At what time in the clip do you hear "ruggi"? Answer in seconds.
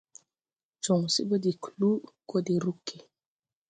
2.63-2.97